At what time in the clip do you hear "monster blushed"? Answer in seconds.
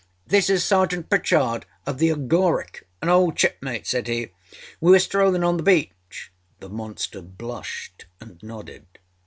6.69-8.07